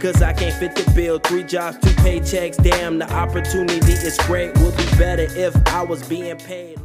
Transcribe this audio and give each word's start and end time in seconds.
Cause 0.00 0.22
I 0.22 0.32
can't 0.32 0.54
fit 0.54 0.74
the 0.74 0.90
bill. 0.96 1.18
Three 1.18 1.44
jobs, 1.44 1.76
two 1.78 1.90
paychecks. 2.02 2.60
Damn, 2.62 2.98
the 2.98 3.12
opportunity 3.12 3.92
is 3.92 4.16
great. 4.22 4.56
Would 4.58 4.76
be 4.76 4.84
better 4.98 5.26
if 5.36 5.54
I 5.68 5.84
was 5.84 6.02
being 6.08 6.36
paid. 6.38 6.78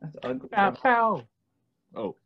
That's 0.00 0.16
ugly. 0.22 0.48
Bow, 0.50 0.74
bow. 0.82 1.22
Oh, 1.94 2.16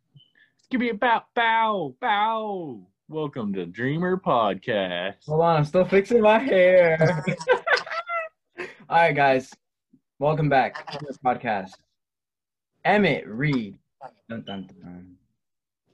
give 0.69 0.79
me 0.79 0.89
a 0.89 0.93
bow, 0.93 1.23
bow, 1.35 1.95
bow. 1.99 2.79
Welcome 3.09 3.53
to 3.53 3.65
Dreamer 3.65 4.15
Podcast. 4.17 5.25
Hold 5.25 5.41
on, 5.41 5.57
I'm 5.57 5.65
still 5.65 5.83
fixing 5.83 6.21
my 6.21 6.37
hair. 6.37 7.25
All 8.59 8.65
right, 8.89 9.15
guys, 9.15 9.51
welcome 10.19 10.47
back 10.47 10.89
to 10.91 10.99
this 11.05 11.17
podcast. 11.17 11.71
Emmett 12.85 13.27
Reed. 13.27 13.77
Dun, 14.29 14.43
dun, 14.45 14.69
dun. 14.81 15.15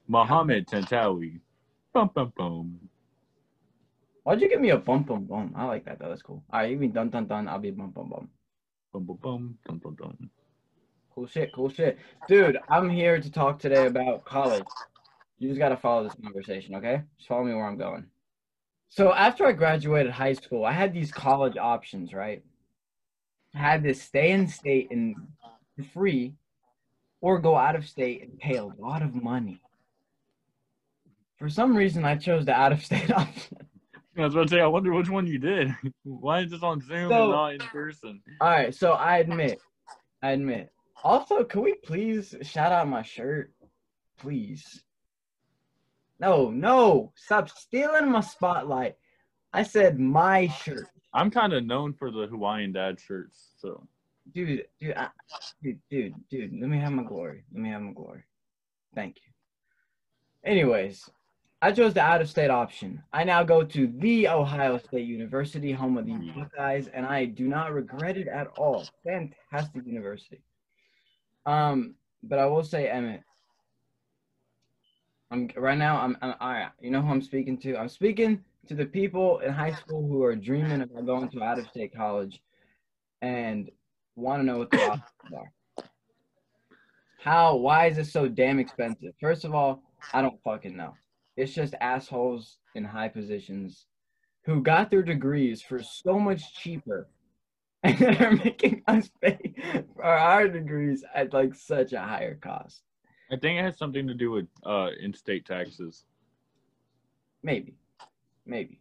Mohammed 0.06 0.68
Tantawi. 0.68 1.40
Bum, 1.94 2.10
bum, 2.14 2.32
bum. 2.36 2.89
Why'd 4.30 4.42
you 4.42 4.48
give 4.48 4.60
me 4.60 4.70
a 4.70 4.76
bump, 4.76 5.08
bum, 5.08 5.24
bum? 5.24 5.54
I 5.56 5.64
like 5.64 5.84
that 5.86 5.98
though. 5.98 6.08
That's 6.08 6.22
cool. 6.22 6.44
All 6.52 6.60
right, 6.60 6.70
you 6.70 6.76
mean 6.76 6.92
dun, 6.92 7.10
dun, 7.10 7.26
dun. 7.26 7.48
I'll 7.48 7.58
be 7.58 7.72
bum, 7.72 7.90
bum, 7.90 8.10
bum. 8.10 8.28
Bum, 8.92 9.04
bum, 9.04 9.18
bum, 9.20 9.58
dum, 9.66 9.80
dum, 9.82 9.96
dum. 10.00 10.30
Cool 11.12 11.26
shit, 11.26 11.52
cool 11.52 11.68
shit. 11.68 11.98
Dude, 12.28 12.56
I'm 12.68 12.88
here 12.88 13.20
to 13.20 13.28
talk 13.28 13.58
today 13.58 13.88
about 13.88 14.24
college. 14.24 14.62
You 15.40 15.48
just 15.48 15.58
gotta 15.58 15.76
follow 15.76 16.04
this 16.04 16.14
conversation, 16.22 16.76
okay? 16.76 17.02
Just 17.16 17.26
follow 17.26 17.42
me 17.42 17.54
where 17.54 17.66
I'm 17.66 17.76
going. 17.76 18.06
So 18.88 19.12
after 19.12 19.46
I 19.46 19.50
graduated 19.50 20.12
high 20.12 20.34
school, 20.34 20.64
I 20.64 20.74
had 20.74 20.94
these 20.94 21.10
college 21.10 21.56
options, 21.56 22.14
right? 22.14 22.44
I 23.52 23.58
had 23.58 23.82
to 23.82 23.94
stay 23.94 24.30
in 24.30 24.46
state 24.46 24.92
and 24.92 25.16
free 25.92 26.34
or 27.20 27.40
go 27.40 27.56
out 27.56 27.74
of 27.74 27.84
state 27.88 28.22
and 28.22 28.38
pay 28.38 28.58
a 28.58 28.64
lot 28.64 29.02
of 29.02 29.12
money. 29.12 29.60
For 31.36 31.48
some 31.48 31.76
reason, 31.76 32.04
I 32.04 32.14
chose 32.14 32.46
the 32.46 32.52
out 32.52 32.70
of 32.70 32.84
state 32.84 33.10
option. 33.16 33.66
I 34.22 34.26
was 34.26 34.34
about 34.34 34.48
to 34.48 34.54
say, 34.54 34.60
I 34.60 34.66
wonder 34.66 34.92
which 34.92 35.08
one 35.08 35.26
you 35.26 35.38
did. 35.38 35.74
Why 36.04 36.40
is 36.40 36.50
this 36.50 36.62
on 36.62 36.80
Zoom 36.80 37.08
So- 37.08 37.22
and 37.24 37.32
not 37.32 37.52
in 37.54 37.60
person? 37.60 38.22
All 38.40 38.48
right, 38.50 38.74
so 38.74 38.92
I 38.92 39.18
admit, 39.18 39.60
I 40.22 40.32
admit. 40.32 40.70
Also, 41.02 41.44
can 41.44 41.62
we 41.62 41.74
please 41.74 42.34
shout 42.42 42.72
out 42.72 42.88
my 42.88 43.02
shirt, 43.02 43.52
please? 44.18 44.84
No, 46.18 46.50
no, 46.50 47.12
stop 47.16 47.48
stealing 47.48 48.10
my 48.10 48.20
spotlight. 48.20 48.96
I 49.52 49.62
said 49.62 49.98
my 49.98 50.46
shirt, 50.48 50.86
I'm 51.14 51.30
kind 51.30 51.52
of 51.52 51.64
known 51.64 51.92
for 51.94 52.10
the 52.10 52.26
Hawaiian 52.26 52.72
dad 52.72 53.00
shirts, 53.00 53.52
so 53.58 53.86
dude, 54.32 54.64
dude, 54.80 54.94
I, 54.96 55.08
dude, 55.62 55.80
dude, 55.90 56.14
dude. 56.28 56.52
Let 56.60 56.68
me 56.70 56.78
have 56.78 56.92
my 56.92 57.02
glory. 57.02 57.44
Let 57.52 57.62
me 57.62 57.70
have 57.70 57.80
my 57.82 57.92
glory. 57.92 58.22
Thank 58.94 59.16
you. 59.16 59.32
Anyways, 60.48 61.08
I 61.62 61.72
chose 61.72 61.92
the 61.92 62.00
out-of-state 62.00 62.50
option. 62.50 63.02
I 63.12 63.24
now 63.24 63.42
go 63.42 63.62
to 63.62 63.86
the 63.98 64.28
Ohio 64.28 64.78
State 64.78 65.06
University, 65.06 65.72
home 65.72 65.98
of 65.98 66.06
the 66.06 66.14
Buckeyes, 66.34 66.88
and 66.88 67.04
I 67.04 67.26
do 67.26 67.48
not 67.48 67.74
regret 67.74 68.16
it 68.16 68.28
at 68.28 68.46
all. 68.56 68.88
Fantastic 69.04 69.84
university. 69.84 70.40
Um, 71.44 71.96
but 72.22 72.38
I 72.38 72.46
will 72.46 72.64
say, 72.64 72.88
Emmett, 72.88 73.22
I'm 75.30 75.50
right 75.54 75.76
now. 75.76 76.00
I'm, 76.00 76.16
I'm 76.22 76.34
all 76.40 76.50
right. 76.50 76.70
You 76.80 76.90
know 76.90 77.02
who 77.02 77.10
I'm 77.10 77.20
speaking 77.22 77.58
to? 77.58 77.76
I'm 77.76 77.90
speaking 77.90 78.42
to 78.68 78.74
the 78.74 78.86
people 78.86 79.40
in 79.40 79.52
high 79.52 79.74
school 79.74 80.06
who 80.08 80.22
are 80.24 80.34
dreaming 80.34 80.80
about 80.80 81.04
going 81.04 81.28
to 81.28 81.42
out-of-state 81.42 81.94
college, 81.94 82.40
and 83.20 83.70
want 84.16 84.40
to 84.40 84.46
know 84.46 84.56
what 84.56 84.70
the 84.70 84.82
options 84.82 85.34
are. 85.36 85.84
How? 87.22 87.56
Why 87.56 87.86
is 87.86 87.98
it 87.98 88.06
so 88.06 88.28
damn 88.28 88.58
expensive? 88.58 89.12
First 89.20 89.44
of 89.44 89.54
all, 89.54 89.82
I 90.14 90.22
don't 90.22 90.42
fucking 90.42 90.74
know. 90.74 90.94
It's 91.40 91.54
just 91.54 91.74
assholes 91.80 92.58
in 92.74 92.84
high 92.84 93.08
positions 93.08 93.86
who 94.44 94.62
got 94.62 94.90
their 94.90 95.02
degrees 95.02 95.62
for 95.62 95.82
so 95.82 96.20
much 96.20 96.54
cheaper 96.54 97.08
and 97.82 97.98
then 97.98 98.22
are 98.22 98.32
making 98.32 98.82
us 98.86 99.10
pay 99.22 99.54
for 99.94 100.04
our 100.04 100.48
degrees 100.48 101.02
at 101.14 101.32
like 101.32 101.54
such 101.54 101.94
a 101.94 102.00
higher 102.00 102.34
cost. 102.34 102.82
I 103.32 103.36
think 103.36 103.58
it 103.58 103.62
has 103.62 103.78
something 103.78 104.06
to 104.06 104.12
do 104.12 104.30
with 104.30 104.48
uh 104.66 104.88
in-state 105.00 105.46
taxes. 105.46 106.04
Maybe. 107.42 107.74
Maybe. 108.44 108.80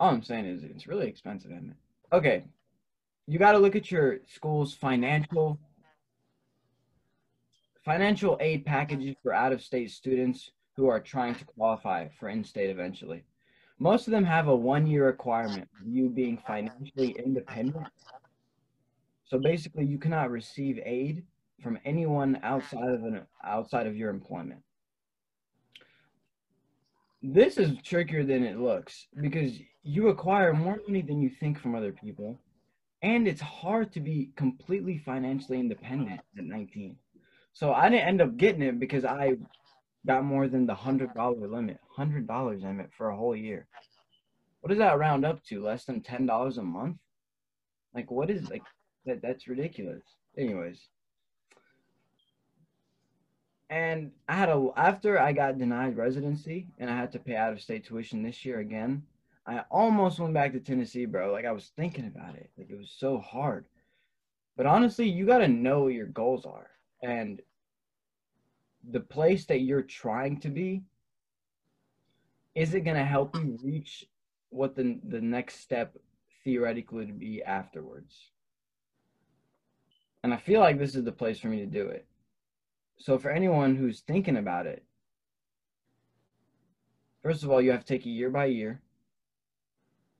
All 0.00 0.10
I'm 0.10 0.24
saying 0.24 0.46
is 0.46 0.64
it's 0.64 0.88
really 0.88 1.06
expensive, 1.06 1.52
isn't 1.52 1.70
it? 1.70 2.16
Okay. 2.16 2.44
You 3.28 3.38
got 3.38 3.52
to 3.52 3.58
look 3.58 3.76
at 3.76 3.88
your 3.88 4.18
school's 4.26 4.74
financial 4.74 5.60
financial 7.84 8.36
aid 8.40 8.64
packages 8.66 9.14
for 9.22 9.32
out-of-state 9.32 9.92
students 9.92 10.50
who 10.76 10.88
are 10.88 11.00
trying 11.00 11.34
to 11.34 11.44
qualify 11.44 12.08
for 12.18 12.28
in-state 12.28 12.70
eventually. 12.70 13.24
Most 13.78 14.06
of 14.06 14.12
them 14.12 14.24
have 14.24 14.48
a 14.48 14.56
one-year 14.56 15.06
requirement 15.06 15.68
you 15.84 16.08
being 16.08 16.38
financially 16.46 17.16
independent. 17.24 17.86
So 19.24 19.38
basically, 19.38 19.84
you 19.84 19.98
cannot 19.98 20.30
receive 20.30 20.78
aid 20.84 21.24
from 21.62 21.78
anyone 21.84 22.38
outside 22.42 22.88
of 22.88 23.04
an 23.04 23.22
outside 23.44 23.86
of 23.86 23.96
your 23.96 24.10
employment. 24.10 24.60
This 27.22 27.56
is 27.56 27.76
trickier 27.82 28.24
than 28.24 28.42
it 28.44 28.58
looks 28.58 29.06
because 29.20 29.58
you 29.84 30.08
acquire 30.08 30.52
more 30.52 30.78
money 30.86 31.02
than 31.02 31.20
you 31.20 31.30
think 31.30 31.58
from 31.58 31.74
other 31.74 31.92
people, 31.92 32.38
and 33.02 33.26
it's 33.26 33.40
hard 33.40 33.92
to 33.92 34.00
be 34.00 34.30
completely 34.36 34.98
financially 34.98 35.60
independent 35.60 36.20
at 36.36 36.44
19. 36.44 36.96
So 37.52 37.72
I 37.72 37.88
didn't 37.88 38.08
end 38.08 38.20
up 38.22 38.36
getting 38.36 38.62
it 38.62 38.80
because 38.80 39.04
I 39.04 39.36
got 40.06 40.24
more 40.24 40.48
than 40.48 40.66
the 40.66 40.74
hundred 40.74 41.14
dollar 41.14 41.46
limit. 41.46 41.78
Hundred 41.96 42.26
dollars 42.26 42.62
limit 42.62 42.90
for 42.96 43.10
a 43.10 43.16
whole 43.16 43.36
year. 43.36 43.66
What 44.60 44.70
does 44.70 44.78
that 44.78 44.98
round 44.98 45.24
up 45.24 45.42
to? 45.44 45.62
Less 45.62 45.84
than 45.84 46.00
ten 46.00 46.26
dollars 46.26 46.58
a 46.58 46.62
month? 46.62 46.98
Like 47.94 48.10
what 48.10 48.30
is 48.30 48.48
like 48.50 48.62
that? 49.06 49.22
That's 49.22 49.48
ridiculous. 49.48 50.02
Anyways, 50.36 50.88
and 53.68 54.10
I 54.28 54.34
had 54.34 54.48
a 54.48 54.70
after 54.76 55.18
I 55.18 55.32
got 55.32 55.58
denied 55.58 55.96
residency 55.96 56.68
and 56.78 56.90
I 56.90 56.96
had 56.96 57.12
to 57.12 57.18
pay 57.18 57.36
out 57.36 57.52
of 57.52 57.60
state 57.60 57.84
tuition 57.84 58.22
this 58.22 58.44
year 58.44 58.60
again. 58.60 59.02
I 59.46 59.60
almost 59.70 60.20
went 60.20 60.34
back 60.34 60.52
to 60.52 60.60
Tennessee, 60.60 61.04
bro. 61.04 61.32
Like 61.32 61.44
I 61.44 61.52
was 61.52 61.72
thinking 61.76 62.06
about 62.06 62.36
it. 62.36 62.50
Like 62.56 62.70
it 62.70 62.78
was 62.78 62.94
so 62.96 63.18
hard. 63.18 63.66
But 64.56 64.66
honestly, 64.66 65.08
you 65.08 65.26
got 65.26 65.38
to 65.38 65.48
know 65.48 65.84
what 65.84 65.94
your 65.94 66.06
goals 66.06 66.44
are 66.44 66.68
and 67.02 67.40
the 68.90 69.00
place 69.00 69.44
that 69.46 69.60
you're 69.60 69.82
trying 69.82 70.40
to 70.40 70.48
be 70.48 70.82
is 72.54 72.74
it 72.74 72.80
going 72.80 72.96
to 72.96 73.04
help 73.04 73.34
you 73.36 73.58
reach 73.62 74.04
what 74.50 74.76
the 74.76 74.98
the 75.08 75.20
next 75.20 75.60
step 75.60 75.96
theoretically 76.44 77.06
would 77.06 77.18
be 77.18 77.42
afterwards? 77.42 78.30
And 80.22 80.32
i 80.32 80.36
feel 80.36 80.60
like 80.60 80.78
this 80.78 80.94
is 80.94 81.04
the 81.04 81.12
place 81.12 81.38
for 81.40 81.48
me 81.48 81.58
to 81.58 81.66
do 81.66 81.86
it. 81.86 82.06
So 82.98 83.18
for 83.18 83.30
anyone 83.30 83.74
who's 83.76 84.00
thinking 84.00 84.36
about 84.36 84.66
it 84.66 84.84
first 87.22 87.42
of 87.42 87.50
all 87.50 87.62
you 87.62 87.70
have 87.70 87.80
to 87.80 87.86
take 87.86 88.06
it 88.06 88.10
year 88.10 88.30
by 88.30 88.46
year. 88.46 88.80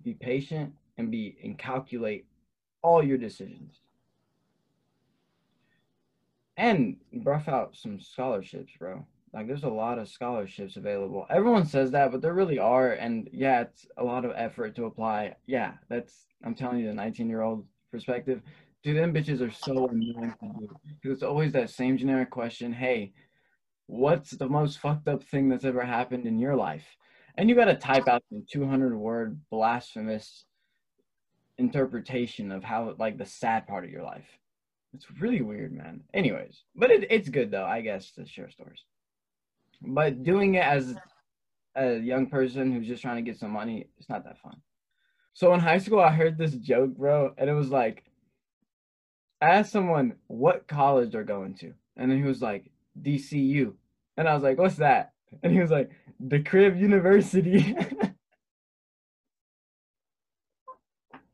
Be 0.02 0.14
patient 0.14 0.72
and 0.98 1.10
be 1.10 1.36
and 1.44 1.58
calculate 1.58 2.26
all 2.82 3.04
your 3.04 3.18
decisions 3.18 3.81
and 6.62 6.96
rough 7.24 7.48
out 7.48 7.74
some 7.74 8.00
scholarships, 8.00 8.72
bro. 8.78 9.04
Like 9.34 9.48
there's 9.48 9.64
a 9.64 9.68
lot 9.68 9.98
of 9.98 10.08
scholarships 10.08 10.76
available. 10.76 11.26
Everyone 11.28 11.66
says 11.66 11.90
that, 11.90 12.12
but 12.12 12.22
there 12.22 12.34
really 12.34 12.60
are. 12.60 12.92
And 12.92 13.28
yeah, 13.32 13.62
it's 13.62 13.84
a 13.96 14.04
lot 14.04 14.24
of 14.24 14.32
effort 14.36 14.76
to 14.76 14.84
apply. 14.84 15.34
Yeah, 15.46 15.72
that's 15.88 16.26
I'm 16.44 16.54
telling 16.54 16.78
you 16.78 16.86
the 16.86 16.94
19 16.94 17.28
year 17.28 17.42
old 17.42 17.66
perspective. 17.90 18.42
Dude, 18.84 18.96
them 18.96 19.12
bitches 19.12 19.40
are 19.40 19.50
so 19.50 19.88
annoying 19.88 20.34
to. 20.40 20.68
Because 21.00 21.16
it's 21.16 21.22
always 21.24 21.52
that 21.52 21.70
same 21.70 21.98
generic 21.98 22.30
question, 22.30 22.72
hey, 22.72 23.12
what's 23.86 24.30
the 24.30 24.48
most 24.48 24.78
fucked 24.78 25.08
up 25.08 25.24
thing 25.24 25.48
that's 25.48 25.64
ever 25.64 25.84
happened 25.84 26.26
in 26.26 26.38
your 26.38 26.54
life? 26.54 26.84
And 27.36 27.48
you 27.48 27.56
gotta 27.56 27.74
type 27.74 28.06
out 28.06 28.22
the 28.30 28.44
200 28.48 28.96
word 28.96 29.40
blasphemous 29.50 30.44
interpretation 31.58 32.52
of 32.52 32.62
how 32.62 32.94
like 33.00 33.18
the 33.18 33.26
sad 33.26 33.66
part 33.66 33.84
of 33.84 33.90
your 33.90 34.04
life. 34.04 34.38
It's 34.94 35.06
really 35.20 35.40
weird, 35.40 35.72
man. 35.72 36.02
Anyways, 36.12 36.62
but 36.74 36.90
it, 36.90 37.06
it's 37.10 37.28
good 37.28 37.50
though, 37.50 37.64
I 37.64 37.80
guess, 37.80 38.12
to 38.12 38.26
share 38.26 38.50
stories. 38.50 38.84
But 39.80 40.22
doing 40.22 40.54
it 40.54 40.64
as 40.64 40.94
a 41.74 41.96
young 41.98 42.26
person 42.26 42.72
who's 42.72 42.86
just 42.86 43.02
trying 43.02 43.16
to 43.16 43.28
get 43.28 43.38
some 43.38 43.50
money, 43.50 43.86
it's 43.98 44.08
not 44.08 44.24
that 44.24 44.38
fun. 44.38 44.56
So 45.34 45.54
in 45.54 45.60
high 45.60 45.78
school, 45.78 46.00
I 46.00 46.10
heard 46.10 46.36
this 46.36 46.54
joke, 46.54 46.94
bro, 46.96 47.32
and 47.38 47.48
it 47.48 47.54
was 47.54 47.70
like, 47.70 48.04
I 49.40 49.46
asked 49.50 49.72
someone 49.72 50.16
what 50.26 50.68
college 50.68 51.12
they're 51.12 51.24
going 51.24 51.54
to, 51.56 51.72
and 51.96 52.10
then 52.10 52.18
he 52.18 52.24
was 52.24 52.42
like, 52.42 52.70
TCU, 53.00 53.72
and 54.16 54.28
I 54.28 54.34
was 54.34 54.42
like, 54.42 54.58
what's 54.58 54.76
that? 54.76 55.12
And 55.42 55.52
he 55.52 55.60
was 55.60 55.70
like, 55.70 55.90
the 56.20 56.40
Crib 56.40 56.78
University. 56.78 57.72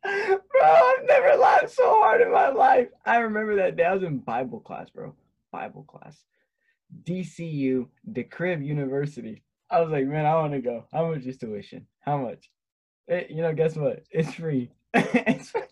bro, 0.02 0.62
I've 0.62 0.96
never 1.08 1.36
laughed 1.36 1.70
so 1.70 2.00
hard 2.00 2.20
in 2.20 2.30
my 2.30 2.48
life. 2.48 2.88
I 3.04 3.18
remember 3.18 3.56
that 3.56 3.76
day. 3.76 3.84
I 3.84 3.94
was 3.94 4.02
in 4.02 4.18
Bible 4.18 4.60
class, 4.60 4.90
bro. 4.90 5.14
Bible 5.50 5.84
class. 5.84 6.22
TCU, 7.04 7.88
the 8.04 8.24
Crib 8.24 8.62
University. 8.62 9.42
I 9.70 9.80
was 9.80 9.90
like, 9.90 10.06
man, 10.06 10.26
I 10.26 10.34
want 10.34 10.52
to 10.52 10.60
go. 10.60 10.84
How 10.92 11.10
much 11.10 11.26
is 11.26 11.36
tuition? 11.36 11.86
How 12.00 12.18
much? 12.18 12.50
It, 13.06 13.30
you 13.30 13.42
know, 13.42 13.52
guess 13.52 13.76
what? 13.76 14.04
It's 14.10 14.32
free. 14.34 14.70
it's 14.94 15.50
free. 15.50 15.62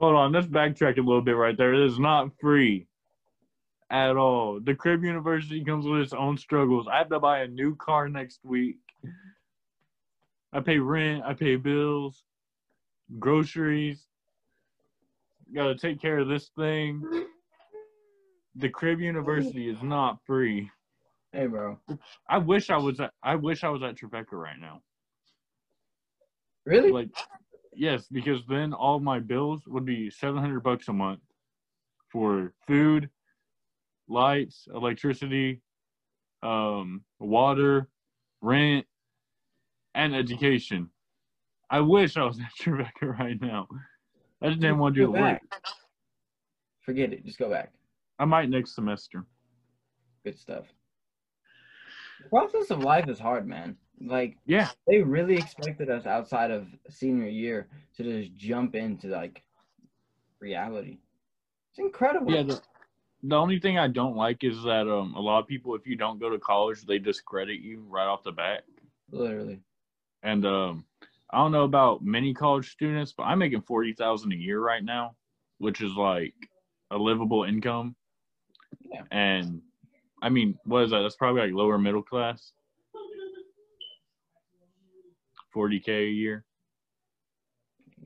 Hold 0.00 0.16
on, 0.16 0.32
let's 0.32 0.46
backtrack 0.46 0.96
a 0.96 1.02
little 1.02 1.20
bit 1.20 1.36
right 1.36 1.56
there. 1.56 1.74
It 1.74 1.84
is 1.84 1.98
not 1.98 2.30
free 2.40 2.86
at 3.90 4.16
all. 4.16 4.58
The 4.58 4.74
Crib 4.74 5.04
University 5.04 5.62
comes 5.62 5.86
with 5.86 6.00
its 6.00 6.12
own 6.14 6.38
struggles. 6.38 6.88
I 6.90 6.98
have 6.98 7.10
to 7.10 7.20
buy 7.20 7.40
a 7.40 7.48
new 7.48 7.76
car 7.76 8.08
next 8.08 8.40
week. 8.42 8.78
I 10.52 10.60
pay 10.60 10.78
rent, 10.78 11.22
I 11.24 11.34
pay 11.34 11.56
bills, 11.56 12.24
groceries. 13.18 14.06
Gotta 15.54 15.74
take 15.74 16.00
care 16.00 16.18
of 16.18 16.28
this 16.28 16.50
thing. 16.56 17.02
The 18.56 18.68
Crib 18.68 19.00
University 19.00 19.68
is 19.68 19.82
not 19.82 20.18
free. 20.26 20.70
Hey, 21.32 21.46
bro. 21.46 21.78
I 22.28 22.38
wish 22.38 22.70
I 22.70 22.76
was 22.76 23.00
at 23.00 23.12
I 23.22 23.36
wish 23.36 23.62
I 23.62 23.68
was 23.68 23.82
at 23.82 23.96
Trevecca 23.96 24.36
right 24.36 24.58
now. 24.58 24.82
Really? 26.66 26.90
Like 26.90 27.08
yes, 27.72 28.06
because 28.10 28.40
then 28.48 28.72
all 28.72 29.00
my 29.00 29.20
bills 29.20 29.62
would 29.66 29.84
be 29.84 30.10
seven 30.10 30.40
hundred 30.40 30.62
bucks 30.62 30.88
a 30.88 30.92
month 30.92 31.20
for 32.10 32.52
food, 32.66 33.08
lights, 34.08 34.66
electricity, 34.74 35.62
um, 36.42 37.02
water, 37.20 37.88
rent, 38.40 38.86
and 39.94 40.14
education. 40.14 40.90
I 41.70 41.80
wish 41.80 42.16
I 42.16 42.24
was 42.24 42.38
at 42.40 42.52
Trevecca 42.58 43.06
right 43.18 43.40
now. 43.40 43.68
I 44.42 44.48
just 44.48 44.60
didn't 44.60 44.78
want 44.78 44.94
to 44.94 45.00
do 45.02 45.06
Go 45.06 45.12
the 45.12 45.20
work. 45.20 45.40
Forget 46.80 47.12
it. 47.12 47.24
Just 47.24 47.38
go 47.38 47.50
back. 47.50 47.72
I 48.18 48.24
might 48.24 48.48
next 48.50 48.74
semester. 48.74 49.24
Good 50.24 50.38
stuff. 50.38 50.66
The 52.22 52.28
process 52.28 52.70
of 52.70 52.80
life 52.80 53.08
is 53.08 53.18
hard, 53.18 53.46
man. 53.46 53.76
Like 54.00 54.36
Yeah. 54.46 54.68
they 54.86 55.02
really 55.02 55.36
expected 55.36 55.90
us 55.90 56.06
outside 56.06 56.50
of 56.50 56.66
senior 56.88 57.28
year 57.28 57.68
to 57.96 58.02
just 58.02 58.34
jump 58.36 58.74
into 58.74 59.08
like 59.08 59.42
reality. 60.38 60.98
It's 61.70 61.78
incredible. 61.78 62.32
Yeah, 62.32 62.42
the, 62.42 62.60
the 63.22 63.36
only 63.36 63.60
thing 63.60 63.78
I 63.78 63.88
don't 63.88 64.16
like 64.16 64.42
is 64.42 64.62
that 64.64 64.88
um 64.88 65.14
a 65.14 65.20
lot 65.20 65.38
of 65.40 65.46
people 65.46 65.74
if 65.74 65.86
you 65.86 65.96
don't 65.96 66.18
go 66.18 66.30
to 66.30 66.38
college 66.38 66.82
they 66.86 66.98
discredit 66.98 67.60
you 67.60 67.84
right 67.88 68.06
off 68.06 68.22
the 68.22 68.32
bat. 68.32 68.64
Literally. 69.10 69.60
And 70.22 70.44
um 70.46 70.84
I 71.30 71.38
don't 71.38 71.52
know 71.52 71.64
about 71.64 72.02
many 72.04 72.34
college 72.34 72.70
students, 72.72 73.12
but 73.16 73.24
I'm 73.24 73.38
making 73.38 73.62
forty 73.62 73.92
thousand 73.92 74.32
a 74.32 74.36
year 74.36 74.60
right 74.60 74.84
now, 74.84 75.16
which 75.58 75.80
is 75.80 75.92
like 75.92 76.34
a 76.90 76.98
livable 76.98 77.44
income. 77.44 77.94
Yeah. 78.80 79.02
And 79.10 79.62
I 80.22 80.28
mean, 80.28 80.58
what 80.64 80.84
is 80.84 80.90
that? 80.90 81.00
That's 81.00 81.16
probably 81.16 81.42
like 81.42 81.52
lower 81.52 81.78
middle 81.78 82.02
class. 82.02 82.52
Forty 85.52 85.80
K 85.80 86.06
a 86.06 86.10
year. 86.10 86.44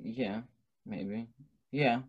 Yeah, 0.02 0.42
maybe. 0.86 1.28
Yeah. 1.72 2.00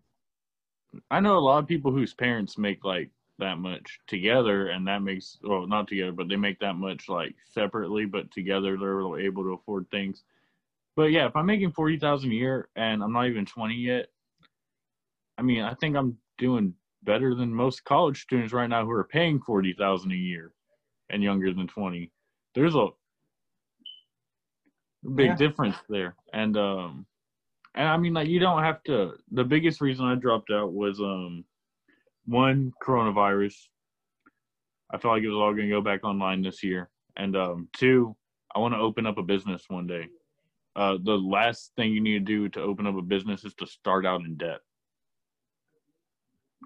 I 1.11 1.19
know 1.19 1.37
a 1.37 1.39
lot 1.39 1.59
of 1.59 1.67
people 1.67 1.91
whose 1.91 2.13
parents 2.13 2.57
make 2.57 2.83
like 2.85 3.09
that 3.39 3.57
much 3.57 3.99
together, 4.07 4.69
and 4.69 4.87
that 4.87 5.01
makes 5.01 5.37
well 5.43 5.67
not 5.67 5.87
together, 5.87 6.11
but 6.11 6.29
they 6.29 6.35
make 6.35 6.59
that 6.59 6.75
much 6.75 7.09
like 7.09 7.35
separately, 7.51 8.05
but 8.05 8.31
together 8.31 8.77
they're 8.77 9.19
able 9.19 9.43
to 9.43 9.53
afford 9.53 9.89
things. 9.91 10.23
But 10.95 11.11
yeah, 11.11 11.27
if 11.27 11.35
I'm 11.35 11.45
making 11.45 11.71
forty 11.73 11.97
thousand 11.97 12.31
a 12.31 12.35
year 12.35 12.69
and 12.75 13.03
I'm 13.03 13.13
not 13.13 13.27
even 13.27 13.45
twenty 13.45 13.75
yet, 13.75 14.07
I 15.37 15.41
mean, 15.41 15.61
I 15.63 15.73
think 15.75 15.95
I'm 15.95 16.17
doing 16.37 16.73
better 17.03 17.35
than 17.35 17.53
most 17.53 17.83
college 17.83 18.21
students 18.21 18.53
right 18.53 18.69
now 18.69 18.85
who 18.85 18.91
are 18.91 19.03
paying 19.03 19.41
forty 19.41 19.73
thousand 19.73 20.11
a 20.11 20.15
year 20.15 20.53
and 21.09 21.23
younger 21.23 21.53
than 21.53 21.67
twenty. 21.67 22.11
There's 22.55 22.75
a 22.75 22.87
big 25.15 25.29
Yeah. 25.29 25.35
difference 25.37 25.75
there, 25.89 26.15
and 26.33 26.57
um, 26.57 27.05
and 27.75 27.87
I 27.87 27.97
mean, 27.97 28.13
like 28.13 28.27
you 28.29 28.39
don't 28.39 28.63
have 28.63 28.83
to. 28.85 29.13
The 29.31 29.43
biggest 29.43 29.81
reason 29.81 30.05
I 30.05 30.15
dropped 30.15 30.51
out 30.51 30.73
was 30.73 30.99
um, 30.99 31.43
one 32.25 32.73
coronavirus. 32.81 33.55
I 34.91 34.97
felt 34.97 35.15
like 35.15 35.23
it 35.23 35.29
was 35.29 35.37
all 35.37 35.53
going 35.53 35.67
to 35.67 35.75
go 35.75 35.81
back 35.81 36.03
online 36.03 36.41
this 36.41 36.63
year, 36.63 36.89
and 37.15 37.35
um, 37.35 37.69
two, 37.73 38.15
I 38.55 38.59
want 38.59 38.73
to 38.73 38.79
open 38.79 39.05
up 39.05 39.17
a 39.17 39.23
business 39.23 39.63
one 39.67 39.87
day. 39.87 40.07
Uh, 40.75 40.97
the 41.01 41.17
last 41.17 41.71
thing 41.75 41.93
you 41.93 42.01
need 42.01 42.13
to 42.13 42.19
do 42.19 42.49
to 42.49 42.61
open 42.61 42.85
up 42.85 42.95
a 42.95 43.01
business 43.01 43.45
is 43.45 43.53
to 43.55 43.65
start 43.65 44.05
out 44.05 44.21
in 44.21 44.35
debt. 44.35 44.59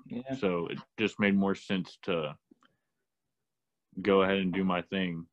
Yeah. 0.08 0.36
So 0.40 0.68
it 0.68 0.80
just 0.98 1.20
made 1.20 1.36
more 1.36 1.56
sense 1.56 1.98
to 2.04 2.36
go 4.02 4.24
ahead 4.24 4.38
and 4.38 4.54
do 4.54 4.64
my 4.64 4.82
thing. 4.82 5.26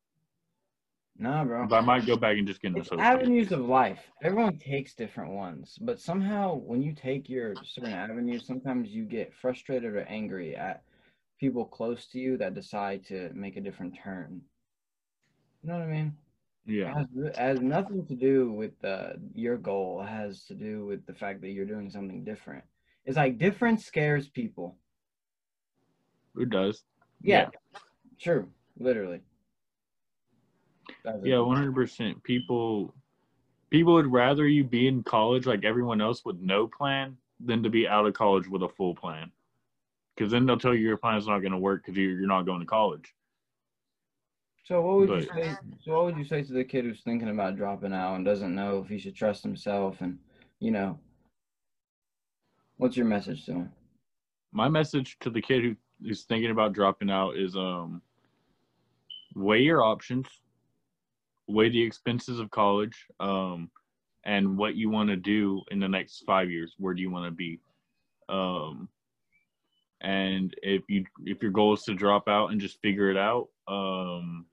Nah, 1.19 1.43
bro. 1.43 1.65
But 1.67 1.77
I 1.77 1.81
might 1.81 2.05
go 2.05 2.15
back 2.15 2.37
and 2.37 2.47
just 2.47 2.61
get 2.61 2.71
an 2.71 2.77
It's 2.77 2.87
associate. 2.87 3.07
avenues 3.13 3.51
of 3.51 3.61
life. 3.61 3.99
Everyone 4.21 4.57
takes 4.57 4.93
different 4.93 5.31
ones, 5.33 5.77
but 5.81 5.99
somehow 5.99 6.55
when 6.55 6.81
you 6.81 6.93
take 6.93 7.29
your 7.29 7.55
certain 7.63 7.93
avenues, 7.93 8.45
sometimes 8.45 8.89
you 8.89 9.03
get 9.03 9.33
frustrated 9.33 9.95
or 9.95 10.01
angry 10.01 10.55
at 10.55 10.83
people 11.39 11.65
close 11.65 12.07
to 12.07 12.19
you 12.19 12.37
that 12.37 12.53
decide 12.53 13.03
to 13.05 13.31
make 13.33 13.57
a 13.57 13.61
different 13.61 13.97
turn. 14.03 14.41
You 15.63 15.69
know 15.69 15.79
what 15.79 15.87
I 15.87 15.91
mean? 15.91 16.17
It 16.67 16.73
Yeah. 16.75 16.93
has, 16.93 17.07
it 17.15 17.35
has 17.35 17.61
nothing 17.61 18.05
to 18.05 18.15
do 18.15 18.51
with 18.51 18.83
uh, 18.85 19.13
your 19.33 19.57
goal. 19.57 20.01
It 20.01 20.09
has 20.09 20.43
to 20.45 20.53
do 20.53 20.85
with 20.85 21.05
the 21.05 21.13
fact 21.13 21.41
that 21.41 21.49
you're 21.49 21.65
doing 21.65 21.89
something 21.89 22.23
different. 22.23 22.63
It's 23.05 23.17
like 23.17 23.37
different 23.37 23.81
scares 23.81 24.27
people. 24.29 24.77
Who 26.35 26.45
does? 26.45 26.83
Yeah, 27.21 27.49
true. 28.19 28.49
Literally. 28.77 29.21
That's. 31.07 31.25
Yeah, 31.25 31.39
one 31.39 31.55
hundred 31.55 31.75
percent. 31.75 32.21
People 32.23 32.93
people 33.69 33.93
would 33.93 34.11
rather 34.11 34.47
you 34.47 34.63
be 34.63 34.87
in 34.87 35.03
college 35.03 35.45
like 35.45 35.63
everyone 35.63 36.01
else 36.01 36.25
with 36.25 36.37
no 36.39 36.67
plan 36.67 37.17
than 37.39 37.63
to 37.63 37.69
be 37.69 37.87
out 37.87 38.05
of 38.05 38.13
college 38.13 38.47
with 38.47 38.63
a 38.63 38.69
full 38.69 38.95
plan. 38.95 39.31
Because 40.15 40.31
then 40.31 40.45
they'll 40.45 40.57
tell 40.57 40.73
you 40.73 40.81
your 40.81 40.97
plan's 40.97 41.27
not 41.27 41.39
going 41.39 41.51
to 41.51 41.57
work 41.57 41.85
because 41.85 41.97
you're, 41.97 42.11
you're 42.11 42.27
not 42.27 42.45
going 42.45 42.59
to 42.59 42.65
college. 42.65 43.13
So 44.65 44.81
what 44.81 44.97
would 44.97 45.21
you 45.21 45.29
say? 45.33 45.55
So 45.85 45.93
what 45.93 46.05
would 46.05 46.17
you 46.17 46.25
say 46.25 46.43
to 46.43 46.53
the 46.53 46.63
kid 46.63 46.83
who's 46.83 47.01
thinking 47.01 47.29
about 47.29 47.55
dropping 47.55 47.93
out 47.93 48.15
and 48.15 48.25
doesn't 48.25 48.53
know 48.53 48.81
if 48.83 48.89
he 48.89 48.97
should 48.99 49.15
trust 49.15 49.43
himself 49.43 50.01
and 50.01 50.17
you 50.59 50.71
know? 50.71 50.99
What's 52.77 52.97
your 52.97 53.05
message 53.05 53.45
to 53.45 53.53
him? 53.53 53.71
My 54.51 54.67
message 54.67 55.17
to 55.21 55.29
the 55.29 55.41
kid 55.41 55.63
who 55.63 55.75
is 56.03 56.23
thinking 56.23 56.51
about 56.51 56.73
dropping 56.73 57.09
out 57.09 57.37
is 57.37 57.55
um 57.55 58.01
weigh 59.35 59.61
your 59.61 59.83
options, 59.83 60.27
weigh 61.47 61.69
the 61.69 61.81
expenses 61.81 62.39
of 62.39 62.51
college, 62.51 63.05
um, 63.19 63.69
and 64.25 64.57
what 64.57 64.75
you 64.75 64.89
want 64.89 65.09
to 65.09 65.15
do 65.15 65.61
in 65.71 65.79
the 65.79 65.87
next 65.87 66.23
five 66.25 66.49
years. 66.49 66.75
Where 66.77 66.93
do 66.93 67.01
you 67.01 67.09
want 67.09 67.25
to 67.25 67.31
be? 67.31 67.59
Um, 68.29 68.89
and 70.01 70.53
if 70.61 70.83
you 70.89 71.05
if 71.25 71.41
your 71.41 71.51
goal 71.51 71.73
is 71.73 71.83
to 71.83 71.95
drop 71.95 72.27
out 72.27 72.51
and 72.51 72.61
just 72.61 72.81
figure 72.81 73.09
it 73.09 73.17
out, 73.17 73.47
um, 73.67 74.45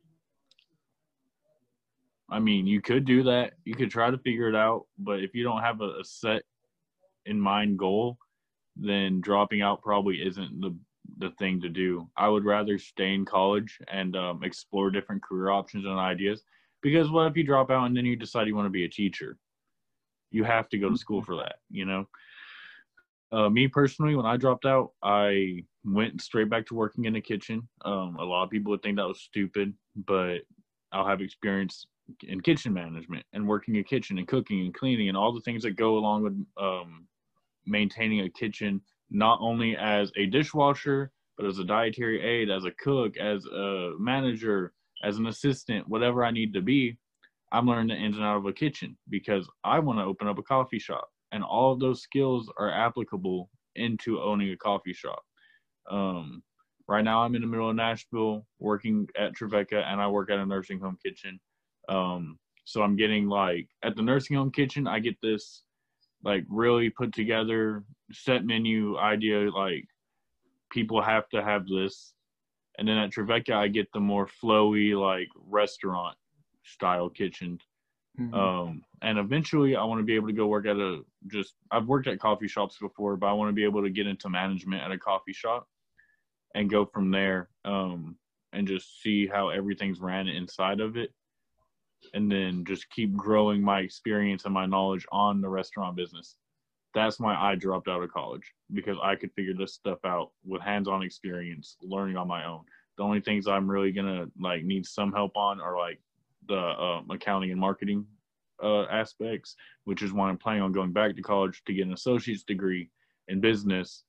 I 2.30 2.38
mean, 2.38 2.66
you 2.66 2.80
could 2.80 3.04
do 3.04 3.24
that. 3.24 3.52
You 3.64 3.74
could 3.74 3.90
try 3.90 4.10
to 4.10 4.18
figure 4.18 4.48
it 4.48 4.56
out, 4.56 4.86
but 4.98 5.20
if 5.20 5.34
you 5.34 5.44
don't 5.44 5.62
have 5.62 5.80
a, 5.80 6.00
a 6.00 6.04
set 6.04 6.42
in 7.26 7.38
mind 7.38 7.78
goal, 7.78 8.18
then 8.76 9.20
dropping 9.20 9.62
out 9.62 9.82
probably 9.82 10.16
isn't 10.16 10.60
the 10.60 10.76
the 11.18 11.30
thing 11.38 11.60
to 11.60 11.68
do. 11.68 12.08
I 12.16 12.28
would 12.28 12.44
rather 12.44 12.78
stay 12.78 13.14
in 13.14 13.24
college 13.24 13.78
and 13.88 14.16
um, 14.16 14.42
explore 14.42 14.90
different 14.90 15.22
career 15.22 15.50
options 15.50 15.84
and 15.84 15.98
ideas. 15.98 16.42
Because 16.84 17.10
what 17.10 17.26
if 17.26 17.36
you 17.36 17.44
drop 17.44 17.70
out 17.70 17.86
and 17.86 17.96
then 17.96 18.04
you 18.04 18.14
decide 18.14 18.46
you 18.46 18.54
want 18.54 18.66
to 18.66 18.70
be 18.70 18.84
a 18.84 18.88
teacher? 18.88 19.38
You 20.30 20.44
have 20.44 20.68
to 20.68 20.78
go 20.78 20.90
to 20.90 20.98
school 20.98 21.22
for 21.22 21.36
that, 21.36 21.56
you 21.70 21.86
know. 21.86 22.06
Uh, 23.32 23.48
me 23.48 23.66
personally, 23.66 24.14
when 24.14 24.26
I 24.26 24.36
dropped 24.36 24.66
out, 24.66 24.90
I 25.02 25.64
went 25.82 26.20
straight 26.20 26.50
back 26.50 26.66
to 26.66 26.74
working 26.74 27.06
in 27.06 27.14
the 27.14 27.22
kitchen. 27.22 27.66
Um, 27.86 28.16
a 28.20 28.24
lot 28.24 28.44
of 28.44 28.50
people 28.50 28.70
would 28.70 28.82
think 28.82 28.98
that 28.98 29.08
was 29.08 29.20
stupid, 29.20 29.72
but 30.06 30.40
I'll 30.92 31.06
have 31.06 31.22
experience 31.22 31.86
in 32.22 32.42
kitchen 32.42 32.74
management 32.74 33.24
and 33.32 33.48
working 33.48 33.78
a 33.78 33.82
kitchen 33.82 34.18
and 34.18 34.28
cooking 34.28 34.60
and 34.60 34.74
cleaning 34.74 35.08
and 35.08 35.16
all 35.16 35.32
the 35.32 35.40
things 35.40 35.62
that 35.62 35.76
go 35.76 35.96
along 35.96 36.22
with 36.22 36.46
um, 36.62 37.06
maintaining 37.64 38.20
a 38.20 38.28
kitchen 38.28 38.82
not 39.10 39.38
only 39.40 39.74
as 39.74 40.12
a 40.18 40.26
dishwasher 40.26 41.10
but 41.38 41.46
as 41.46 41.58
a 41.58 41.64
dietary 41.64 42.20
aid 42.20 42.50
as 42.50 42.66
a 42.66 42.70
cook 42.72 43.16
as 43.16 43.46
a 43.46 43.92
manager 43.98 44.74
as 45.04 45.18
an 45.18 45.26
assistant 45.26 45.86
whatever 45.88 46.24
i 46.24 46.30
need 46.30 46.52
to 46.52 46.60
be 46.60 46.96
i'm 47.52 47.66
learning 47.66 47.88
the 47.88 48.02
ins 48.02 48.16
and 48.16 48.24
out 48.24 48.36
of 48.38 48.46
a 48.46 48.52
kitchen 48.52 48.96
because 49.10 49.48
i 49.62 49.78
want 49.78 49.98
to 49.98 50.04
open 50.04 50.26
up 50.26 50.38
a 50.38 50.42
coffee 50.42 50.78
shop 50.78 51.08
and 51.34 51.42
all 51.42 51.72
of 51.72 51.80
those 51.80 52.00
skills 52.00 52.50
are 52.58 52.70
applicable 52.70 53.50
into 53.74 54.20
owning 54.20 54.52
a 54.52 54.56
coffee 54.56 54.92
shop. 54.92 55.22
Um, 55.90 56.42
right 56.86 57.04
now 57.04 57.22
i'm 57.22 57.34
in 57.34 57.40
the 57.40 57.46
middle 57.46 57.70
of 57.70 57.76
nashville 57.76 58.46
working 58.58 59.08
at 59.18 59.34
Trevecca 59.34 59.82
and 59.86 60.00
i 60.00 60.06
work 60.06 60.30
at 60.30 60.38
a 60.38 60.46
nursing 60.46 60.78
home 60.78 60.98
kitchen. 61.04 61.40
Um, 61.88 62.38
so 62.64 62.82
i'm 62.82 62.96
getting 62.96 63.28
like 63.28 63.68
at 63.82 63.96
the 63.96 64.02
nursing 64.02 64.36
home 64.36 64.50
kitchen 64.50 64.86
i 64.86 64.98
get 64.98 65.16
this 65.22 65.64
like 66.24 66.44
really 66.48 66.88
put 66.90 67.12
together 67.12 67.84
set 68.12 68.44
menu 68.44 68.98
idea 68.98 69.50
like 69.50 69.84
people 70.70 71.00
have 71.00 71.28
to 71.30 71.42
have 71.42 71.66
this 71.66 72.14
and 72.78 72.86
then 72.88 72.98
at 72.98 73.10
Trevecca 73.10 73.54
I 73.54 73.68
get 73.68 73.92
the 73.92 74.00
more 74.00 74.26
flowy 74.26 74.98
like 74.98 75.28
restaurant 75.36 76.16
style 76.64 77.08
kitchens. 77.08 77.60
Mhm. 78.18 78.34
Um, 78.34 78.84
and 79.02 79.18
eventually, 79.18 79.74
I 79.76 79.84
want 79.84 79.98
to 79.98 80.04
be 80.04 80.14
able 80.14 80.28
to 80.28 80.32
go 80.32 80.46
work 80.46 80.66
at 80.66 80.76
a 80.76 81.04
just. 81.26 81.56
I've 81.70 81.86
worked 81.86 82.06
at 82.06 82.20
coffee 82.20 82.48
shops 82.48 82.78
before, 82.78 83.16
but 83.16 83.26
I 83.26 83.32
want 83.32 83.48
to 83.48 83.52
be 83.54 83.64
able 83.64 83.82
to 83.82 83.90
get 83.90 84.06
into 84.06 84.28
management 84.28 84.82
at 84.82 84.92
a 84.92 84.98
coffee 84.98 85.32
shop 85.32 85.68
and 86.54 86.70
go 86.70 86.86
from 86.86 87.10
there. 87.10 87.50
Um, 87.64 88.18
and 88.52 88.68
just 88.68 89.02
see 89.02 89.26
how 89.26 89.48
everything's 89.48 90.00
ran 90.00 90.28
inside 90.28 90.78
of 90.78 90.96
it, 90.96 91.12
and 92.14 92.30
then 92.30 92.64
just 92.64 92.88
keep 92.90 93.12
growing 93.16 93.60
my 93.60 93.80
experience 93.80 94.44
and 94.44 94.54
my 94.54 94.64
knowledge 94.64 95.04
on 95.10 95.40
the 95.40 95.48
restaurant 95.48 95.96
business. 95.96 96.36
That's 96.94 97.18
why 97.18 97.34
I 97.34 97.56
dropped 97.56 97.88
out 97.88 98.02
of 98.02 98.12
college 98.12 98.54
because 98.72 98.96
I 99.02 99.16
could 99.16 99.32
figure 99.32 99.54
this 99.54 99.74
stuff 99.74 99.98
out 100.04 100.30
with 100.44 100.62
hands-on 100.62 101.02
experience, 101.02 101.76
learning 101.82 102.16
on 102.16 102.28
my 102.28 102.44
own. 102.44 102.62
The 102.96 103.02
only 103.02 103.20
things 103.20 103.48
I'm 103.48 103.68
really 103.68 103.90
gonna 103.90 104.26
like 104.38 104.62
need 104.62 104.86
some 104.86 105.12
help 105.12 105.36
on 105.36 105.60
are 105.60 105.76
like 105.76 106.00
the 106.46 106.56
um, 106.56 107.10
accounting 107.10 107.50
and 107.50 107.60
marketing 107.60 108.06
uh, 108.62 108.84
aspects, 108.84 109.56
which 109.84 110.02
is 110.02 110.12
why 110.12 110.28
I'm 110.28 110.38
planning 110.38 110.62
on 110.62 110.72
going 110.72 110.92
back 110.92 111.16
to 111.16 111.22
college 111.22 111.62
to 111.66 111.74
get 111.74 111.86
an 111.86 111.92
associate's 111.92 112.44
degree 112.44 112.90
in 113.28 113.40
business, 113.40 114.04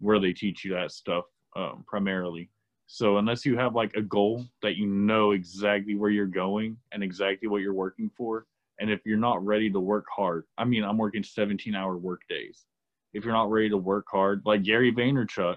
where 0.00 0.20
they 0.20 0.32
teach 0.32 0.64
you 0.64 0.74
that 0.74 0.92
stuff 0.92 1.24
um, 1.56 1.84
primarily. 1.86 2.50
So 2.86 3.16
unless 3.16 3.44
you 3.44 3.56
have 3.56 3.74
like 3.74 3.94
a 3.96 4.02
goal 4.02 4.44
that 4.62 4.76
you 4.76 4.86
know 4.86 5.32
exactly 5.32 5.94
where 5.94 6.10
you're 6.10 6.26
going 6.26 6.76
and 6.92 7.02
exactly 7.02 7.48
what 7.48 7.62
you're 7.62 7.74
working 7.74 8.10
for, 8.16 8.46
and 8.78 8.90
if 8.90 9.00
you're 9.04 9.16
not 9.16 9.44
ready 9.44 9.70
to 9.70 9.80
work 9.80 10.06
hard, 10.14 10.44
I 10.58 10.64
mean, 10.64 10.84
I'm 10.84 10.98
working 10.98 11.22
17 11.22 11.74
hour 11.74 11.96
work 11.96 12.22
days. 12.28 12.64
If 13.12 13.24
you're 13.24 13.34
not 13.34 13.50
ready 13.50 13.70
to 13.70 13.76
work 13.76 14.06
hard, 14.10 14.42
like 14.44 14.62
Gary 14.62 14.92
Vaynerchuk, 14.92 15.56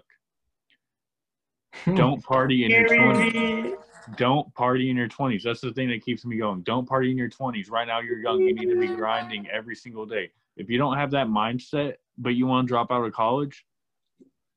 hmm. 1.73 1.95
don't 1.95 2.23
party 2.23 2.65
in 2.65 2.71
your 2.71 2.87
20s 2.87 3.75
don't 4.15 4.53
party 4.55 4.89
in 4.89 4.97
your 4.97 5.07
20s. 5.07 5.43
That's 5.43 5.61
the 5.61 5.73
thing 5.73 5.89
that 5.89 6.03
keeps 6.03 6.25
me 6.25 6.37
going. 6.37 6.61
Don't 6.61 6.87
party 6.87 7.11
in 7.11 7.17
your 7.17 7.29
20s. 7.29 7.69
Right 7.69 7.87
now, 7.87 7.99
you're 7.99 8.19
young. 8.19 8.41
You 8.41 8.53
need 8.53 8.69
to 8.69 8.79
be 8.79 8.87
grinding 8.87 9.47
every 9.49 9.75
single 9.75 10.05
day. 10.05 10.31
If 10.57 10.69
you 10.69 10.77
don't 10.77 10.97
have 10.97 11.11
that 11.11 11.27
mindset, 11.27 11.95
but 12.17 12.35
you 12.35 12.47
want 12.47 12.67
to 12.67 12.69
drop 12.69 12.91
out 12.91 13.05
of 13.05 13.13
college, 13.13 13.65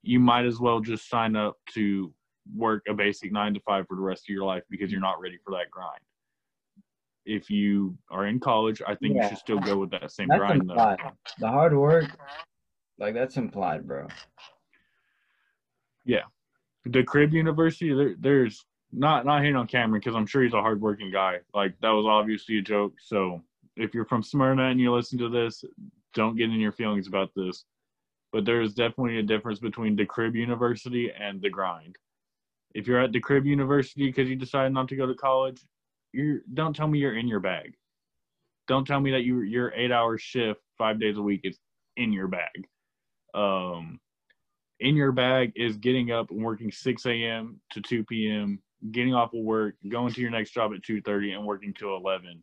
you 0.03 0.19
might 0.19 0.45
as 0.45 0.59
well 0.59 0.81
just 0.81 1.09
sign 1.09 1.37
up 1.37 1.59
to 1.75 2.13
work 2.57 2.83
a 2.89 2.95
basic 2.95 3.31
nine 3.31 3.55
to 3.55 3.61
five 3.61 3.87
for 3.87 3.97
the 3.97 4.03
rest 4.03 4.25
of 4.25 4.35
your 4.35 4.45
life 4.45 4.65
because 4.69 4.91
you're 4.91 5.01
not 5.01 5.21
ready 5.21 5.39
for 5.45 5.53
that 5.53 5.71
grind. 5.71 6.01
If 7.25 7.51
you 7.51 7.97
are 8.11 8.27
in 8.27 8.41
college, 8.41 8.83
I 8.87 8.95
think 8.97 9.15
Yeah. 9.15 9.23
you 9.23 9.29
should 9.29 9.39
still 9.39 9.61
go 9.61 9.79
with 9.79 9.91
that 9.91 10.11
same 10.11 10.29
That's 10.29 10.39
grind. 10.39 10.69
Though. 10.69 10.97
The 11.39 11.49
hard 11.49 11.77
work, 11.77 12.07
like 12.99 13.15
that's 13.15 13.37
implied, 13.37 13.87
bro. 13.87 14.09
Yeah, 16.05 16.25
the 16.85 17.05
crib 17.05 17.33
university 17.33 17.95
there, 17.95 18.15
there's 18.19 18.65
not 18.93 19.25
not 19.25 19.41
hating 19.41 19.57
on 19.57 19.67
cameron 19.67 20.01
because 20.01 20.15
i'm 20.15 20.27
sure 20.27 20.43
he's 20.43 20.53
a 20.53 20.61
hardworking 20.61 21.11
guy 21.11 21.39
like 21.55 21.75
that 21.81 21.91
was 21.91 22.05
obviously 22.05 22.59
a 22.59 22.63
joke 22.63 22.93
so 23.01 23.43
if 23.77 23.95
you're 23.95 24.05
from 24.05 24.23
smyrna 24.23 24.65
and 24.65 24.79
you 24.79 24.93
listen 24.93 25.19
to 25.19 25.31
this 25.31 25.65
don't 26.13 26.37
get 26.37 26.51
in 26.51 26.61
your 26.61 26.73
feelings 26.73 27.07
about 27.07 27.31
this 27.35 27.65
but 28.33 28.45
there 28.45 28.61
is 28.61 28.75
definitely 28.75 29.19
a 29.19 29.23
difference 29.23 29.59
between 29.59 29.97
the 29.97 30.05
crib 30.05 30.37
university 30.37 31.11
and 31.11 31.41
the 31.41 31.49
grind 31.49 31.97
if 32.75 32.87
you're 32.87 33.01
at 33.01 33.13
the 33.13 33.21
crib 33.21 33.47
university 33.47 34.07
because 34.07 34.29
you 34.29 34.37
decided 34.37 34.75
not 34.75 34.89
to 34.89 34.97
go 34.97 35.07
to 35.07 35.15
college 35.15 35.63
you 36.13 36.41
don't 36.55 36.75
tell 36.75 36.87
me 36.89 36.99
you're 36.99 37.17
in 37.17 37.29
your 37.29 37.41
bag 37.41 37.75
don't 38.69 38.87
tell 38.87 39.01
me 39.01 39.11
that 39.11 39.25
you 39.25 39.41
your 39.41 39.73
eight 39.75 39.93
hour 39.93 40.19
shift 40.19 40.61
five 40.79 41.01
days 41.01 41.17
a 41.17 41.23
week 41.23 41.41
is 41.45 41.59
in 41.97 42.13
your 42.13 42.29
bag 42.29 42.69
um 43.35 43.99
in 44.83 44.97
your 44.97 45.13
bag 45.13 45.53
is 45.55 45.77
getting 45.77 46.11
up 46.11 46.31
and 46.31 46.43
working 46.43 46.71
6 46.73 47.07
a.m. 47.07 47.61
to 47.71 47.81
2 47.81 48.05
p.m., 48.05 48.61
getting 48.91 49.15
off 49.15 49.33
of 49.33 49.45
work, 49.45 49.77
going 49.89 50.13
to 50.13 50.21
your 50.21 50.31
next 50.31 50.51
job 50.51 50.73
at 50.75 50.83
2:30 50.83 51.37
and 51.37 51.47
working 51.47 51.73
till 51.73 51.97
11, 51.97 52.43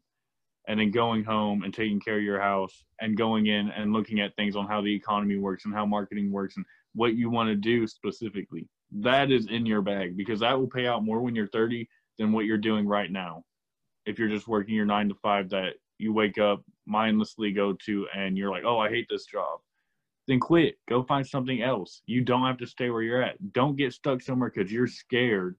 and 0.68 0.80
then 0.80 0.90
going 0.90 1.24
home 1.24 1.64
and 1.64 1.74
taking 1.74 2.00
care 2.00 2.18
of 2.18 2.24
your 2.24 2.40
house 2.40 2.86
and 3.02 3.18
going 3.18 3.48
in 3.48 3.70
and 3.70 3.92
looking 3.92 4.22
at 4.22 4.36
things 4.38 4.56
on 4.56 4.68
how 4.68 4.82
the 4.82 4.94
economy 4.94 5.38
works 5.38 5.66
and 5.66 5.74
how 5.74 5.86
marketing 5.86 6.32
works 6.32 6.56
and 6.56 6.66
what 6.96 7.16
you 7.16 7.30
want 7.30 7.50
to 7.50 7.56
do 7.56 7.86
specifically. 7.86 8.68
That 8.92 9.32
is 9.32 9.48
in 9.48 9.66
your 9.66 9.82
bag 9.82 10.16
because 10.16 10.40
that 10.40 10.58
will 10.58 10.70
pay 10.70 10.88
out 10.88 11.04
more 11.04 11.20
when 11.20 11.36
you're 11.36 11.48
30 11.50 11.90
than 12.18 12.32
what 12.32 12.46
you're 12.46 12.58
doing 12.58 12.88
right 12.88 13.12
now. 13.12 13.44
If 14.10 14.20
you're 14.20 14.30
just 14.30 14.48
working 14.48 14.76
your 14.76 14.86
9 14.86 15.10
to 15.10 15.16
5 15.16 15.50
that 15.50 15.76
you 15.98 16.14
wake 16.14 16.38
up 16.38 16.64
mindlessly 16.86 17.52
go 17.52 17.74
to 17.86 18.08
and 18.16 18.38
you're 18.38 18.50
like, 18.50 18.64
"Oh, 18.66 18.80
I 18.80 18.90
hate 18.90 19.08
this 19.10 19.26
job." 19.26 19.60
then 20.30 20.40
quit. 20.40 20.78
Go 20.88 21.04
find 21.04 21.26
something 21.26 21.62
else. 21.62 22.04
You 22.06 22.22
don't 22.22 22.46
have 22.46 22.58
to 22.60 22.68
stay 22.68 22.92
where 22.92 23.02
you're 23.02 23.24
at. 23.24 23.52
Don't 23.52 23.76
get 23.76 23.94
stuck 23.94 24.22
somewhere 24.22 24.52
because 24.56 24.72
you're 24.72 24.88
scared 24.88 25.56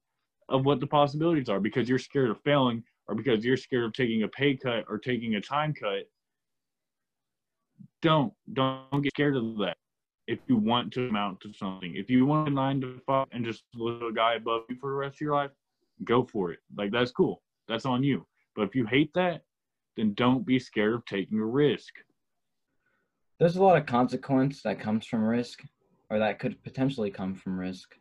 of 0.49 0.65
what 0.65 0.79
the 0.79 0.87
possibilities 0.87 1.49
are, 1.49 1.61
because 1.61 1.89
you're 1.89 1.99
scared 1.99 2.31
of 2.31 2.41
failing, 2.43 2.85
or 3.09 3.17
because 3.17 3.45
you're 3.45 3.57
scared 3.57 3.85
of 3.85 3.93
taking 3.93 4.23
a 4.23 4.29
pay 4.29 4.57
cut 4.57 4.85
or 4.89 4.99
taking 4.99 5.35
a 5.35 5.41
time 5.41 5.75
cut. 5.75 6.09
Don't 8.01 8.33
don't 8.53 9.03
get 9.03 9.13
scared 9.13 9.37
of 9.37 9.59
that. 9.59 9.77
If 10.29 10.39
you 10.47 10.57
want 10.57 10.93
to 10.93 11.09
amount 11.09 11.41
to 11.41 11.53
something, 11.53 11.97
if 11.97 12.09
you 12.09 12.25
want 12.25 12.49
a 12.49 12.53
nine 12.53 12.81
to 12.83 13.01
five 13.05 13.27
and 13.33 13.45
just 13.45 13.65
a 13.75 14.13
guy 14.15 14.35
above 14.35 14.63
you 14.69 14.77
for 14.77 14.91
the 14.91 14.97
rest 14.97 15.17
of 15.17 15.21
your 15.23 15.35
life, 15.35 15.51
go 16.05 16.25
for 16.25 16.53
it. 16.53 16.61
Like 16.77 16.93
that's 16.93 17.11
cool. 17.11 17.43
That's 17.67 17.87
on 17.87 18.05
you. 18.05 18.25
But 18.55 18.63
if 18.63 18.75
you 18.75 18.87
hate 18.87 19.13
that, 19.15 19.43
then 19.97 20.15
don't 20.15 20.47
be 20.47 20.59
scared 20.59 20.95
of 20.95 21.05
taking 21.05 21.39
a 21.39 21.47
risk. 21.47 21.95
There's 23.39 23.57
a 23.57 23.63
lot 23.63 23.79
of 23.79 23.87
consequence 23.87 24.63
that 24.63 24.81
comes 24.81 25.07
from 25.07 25.25
risk, 25.25 25.63
or 26.11 26.19
that 26.19 26.39
could 26.39 26.63
potentially 26.63 27.11
come 27.11 27.35
from 27.35 27.59
risk. 27.59 27.95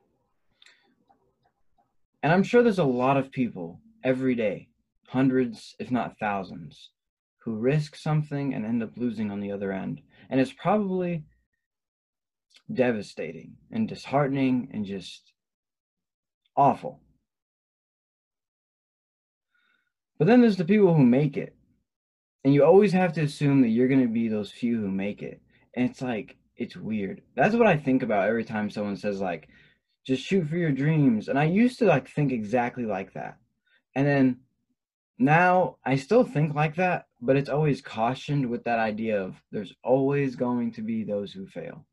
And 2.23 2.33
I'm 2.33 2.43
sure 2.43 2.61
there's 2.61 2.79
a 2.79 2.83
lot 2.83 3.17
of 3.17 3.31
people 3.31 3.79
every 4.03 4.35
day, 4.35 4.67
hundreds, 5.07 5.75
if 5.79 5.91
not 5.91 6.19
thousands, 6.19 6.89
who 7.37 7.55
risk 7.55 7.95
something 7.95 8.53
and 8.53 8.65
end 8.65 8.83
up 8.83 8.97
losing 8.97 9.31
on 9.31 9.39
the 9.39 9.51
other 9.51 9.71
end. 9.71 10.01
And 10.29 10.41
it's 10.41 10.51
probably 10.51 11.23
devastating 12.73 13.55
and 13.71 13.87
disheartening 13.87 14.69
and 14.73 14.85
just 14.85 15.31
awful. 16.57 17.01
But 20.19 20.27
then 20.27 20.41
there's 20.41 20.57
the 20.57 20.65
people 20.65 20.93
who 20.93 21.03
make 21.03 21.37
it. 21.37 21.55
And 22.43 22.53
you 22.53 22.63
always 22.63 22.93
have 22.93 23.13
to 23.13 23.21
assume 23.21 23.61
that 23.61 23.69
you're 23.69 23.87
going 23.87 24.01
to 24.01 24.07
be 24.07 24.27
those 24.27 24.51
few 24.51 24.79
who 24.79 24.89
make 24.89 25.23
it. 25.23 25.41
And 25.73 25.89
it's 25.89 26.01
like, 26.01 26.35
it's 26.55 26.75
weird. 26.75 27.21
That's 27.35 27.55
what 27.55 27.67
I 27.67 27.77
think 27.77 28.03
about 28.03 28.27
every 28.27 28.43
time 28.43 28.69
someone 28.69 28.97
says, 28.97 29.19
like, 29.19 29.49
just 30.05 30.23
shoot 30.23 30.47
for 30.47 30.57
your 30.57 30.71
dreams. 30.71 31.27
And 31.27 31.39
I 31.39 31.45
used 31.45 31.79
to 31.79 31.85
like 31.85 32.09
think 32.09 32.31
exactly 32.31 32.85
like 32.85 33.13
that. 33.13 33.37
And 33.95 34.07
then 34.07 34.39
now 35.17 35.77
I 35.85 35.95
still 35.95 36.23
think 36.23 36.55
like 36.55 36.75
that, 36.75 37.07
but 37.21 37.35
it's 37.35 37.49
always 37.49 37.81
cautioned 37.81 38.49
with 38.49 38.63
that 38.63 38.79
idea 38.79 39.21
of 39.21 39.35
there's 39.51 39.73
always 39.83 40.35
going 40.35 40.71
to 40.73 40.81
be 40.81 41.03
those 41.03 41.31
who 41.31 41.45
fail. 41.45 41.85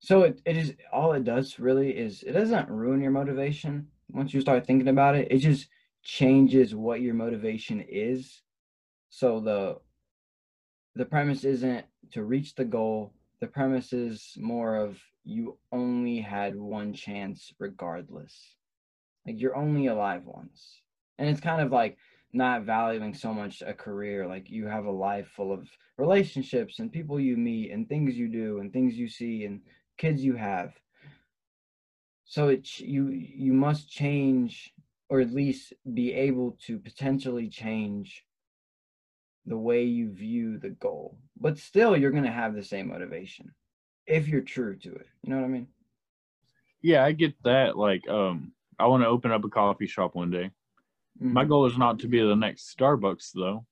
So 0.00 0.22
it, 0.22 0.42
it 0.44 0.56
is 0.56 0.74
all 0.92 1.12
it 1.12 1.24
does 1.24 1.58
really 1.58 1.90
is 1.96 2.22
it 2.22 2.32
doesn't 2.32 2.68
ruin 2.68 3.00
your 3.00 3.12
motivation 3.12 3.88
once 4.10 4.34
you 4.34 4.40
start 4.40 4.66
thinking 4.66 4.88
about 4.88 5.16
it. 5.16 5.28
It 5.30 5.38
just 5.38 5.68
changes 6.06 6.72
what 6.72 7.00
your 7.00 7.14
motivation 7.14 7.84
is. 7.88 8.42
So 9.10 9.40
the 9.40 9.78
the 10.94 11.04
premise 11.04 11.44
isn't 11.44 11.84
to 12.12 12.22
reach 12.22 12.54
the 12.54 12.64
goal. 12.64 13.12
The 13.40 13.48
premise 13.48 13.92
is 13.92 14.34
more 14.38 14.76
of 14.76 14.98
you 15.24 15.58
only 15.72 16.20
had 16.20 16.56
one 16.56 16.94
chance 16.94 17.52
regardless. 17.58 18.54
Like 19.26 19.40
you're 19.40 19.56
only 19.56 19.88
alive 19.88 20.22
once. 20.24 20.80
And 21.18 21.28
it's 21.28 21.40
kind 21.40 21.60
of 21.60 21.72
like 21.72 21.98
not 22.32 22.62
valuing 22.62 23.12
so 23.12 23.34
much 23.34 23.60
a 23.66 23.74
career. 23.74 24.28
Like 24.28 24.48
you 24.48 24.66
have 24.68 24.84
a 24.84 24.90
life 24.90 25.26
full 25.34 25.52
of 25.52 25.68
relationships 25.98 26.78
and 26.78 26.92
people 26.92 27.18
you 27.18 27.36
meet 27.36 27.72
and 27.72 27.88
things 27.88 28.16
you 28.16 28.28
do 28.28 28.60
and 28.60 28.72
things 28.72 28.94
you 28.94 29.08
see 29.08 29.44
and 29.44 29.60
kids 29.98 30.24
you 30.24 30.36
have. 30.36 30.72
So 32.24 32.48
it 32.48 32.78
you 32.78 33.08
you 33.08 33.52
must 33.52 33.90
change 33.90 34.72
or 35.08 35.20
at 35.20 35.32
least 35.32 35.72
be 35.94 36.12
able 36.12 36.56
to 36.66 36.78
potentially 36.78 37.48
change 37.48 38.24
the 39.44 39.56
way 39.56 39.84
you 39.84 40.10
view 40.10 40.58
the 40.58 40.70
goal. 40.70 41.18
But 41.38 41.58
still 41.58 41.96
you're 41.96 42.10
going 42.10 42.24
to 42.24 42.30
have 42.30 42.54
the 42.54 42.64
same 42.64 42.88
motivation 42.88 43.54
if 44.06 44.26
you're 44.28 44.40
true 44.40 44.76
to 44.78 44.94
it. 44.94 45.06
You 45.22 45.30
know 45.30 45.36
what 45.36 45.44
I 45.44 45.48
mean? 45.48 45.68
Yeah, 46.82 47.04
I 47.04 47.12
get 47.12 47.34
that. 47.44 47.76
Like, 47.76 48.08
um, 48.08 48.52
I 48.78 48.86
want 48.86 49.02
to 49.02 49.08
open 49.08 49.30
up 49.32 49.44
a 49.44 49.48
coffee 49.48 49.86
shop 49.86 50.14
one 50.14 50.30
day. 50.30 50.50
My 51.18 51.44
Mhm. 51.44 51.48
goal 51.48 51.66
is 51.66 51.78
not 51.78 51.98
to 52.00 52.08
be 52.08 52.20
the 52.20 52.36
next 52.36 52.76
Starbucks, 52.76 53.32
though. 53.32 53.66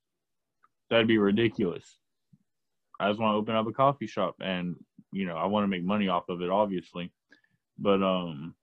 That'd 0.89 1.07
be 1.07 1.17
ridiculous. 1.17 1.99
I 2.99 3.09
just 3.09 3.19
want 3.19 3.33
to 3.33 3.37
open 3.37 3.55
up 3.55 3.67
a 3.67 3.73
coffee 3.73 4.07
shop, 4.07 4.35
and 4.39 4.75
you 5.11 5.25
know, 5.25 5.35
I 5.37 5.45
want 5.45 5.63
to 5.63 5.67
make 5.67 5.83
money 5.83 6.07
off 6.07 6.29
of 6.29 6.41
it, 6.41 6.49
obviously. 6.49 7.11
But 7.77 8.01
um, 8.01 8.55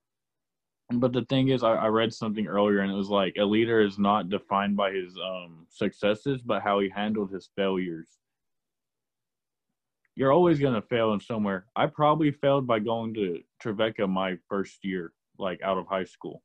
but 0.99 1.13
the 1.13 1.25
thing 1.25 1.49
is, 1.49 1.63
I, 1.63 1.73
I 1.73 1.87
read 1.87 2.13
something 2.13 2.47
earlier, 2.47 2.79
and 2.79 2.91
it 2.91 2.95
was 2.95 3.09
like 3.09 3.35
a 3.37 3.45
leader 3.45 3.81
is 3.81 3.99
not 3.99 4.29
defined 4.29 4.75
by 4.75 4.91
his 4.91 5.17
um 5.17 5.65
successes, 5.69 6.41
but 6.41 6.61
how 6.61 6.79
he 6.79 6.89
handled 6.89 7.31
his 7.31 7.49
failures. 7.55 8.07
You're 10.15 10.31
always 10.31 10.59
gonna 10.59 10.81
fail 10.81 11.13
in 11.13 11.19
somewhere. 11.19 11.65
I 11.75 11.87
probably 11.87 12.31
failed 12.31 12.67
by 12.67 12.79
going 12.79 13.13
to 13.15 13.41
Trevecca 13.59 14.07
my 14.07 14.37
first 14.49 14.83
year, 14.83 15.11
like 15.37 15.61
out 15.63 15.77
of 15.77 15.87
high 15.87 16.03
school. 16.05 16.43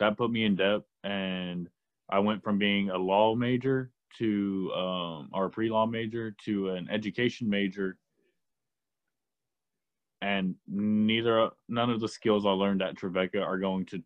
That 0.00 0.16
put 0.16 0.30
me 0.30 0.44
in 0.44 0.56
debt, 0.56 0.82
and 1.04 1.68
I 2.10 2.18
went 2.18 2.42
from 2.42 2.58
being 2.58 2.90
a 2.90 2.98
law 2.98 3.34
major 3.34 3.90
to 4.18 4.72
um, 4.72 5.28
or 5.32 5.46
a 5.46 5.50
pre-law 5.50 5.86
major 5.86 6.34
to 6.44 6.70
an 6.70 6.88
education 6.90 7.48
major, 7.48 7.98
and 10.22 10.54
neither 10.68 11.50
none 11.68 11.90
of 11.90 12.00
the 12.00 12.08
skills 12.08 12.46
I 12.46 12.50
learned 12.50 12.82
at 12.82 12.96
Trevecca 12.96 13.40
are 13.40 13.58
going 13.58 13.86
to 13.86 14.02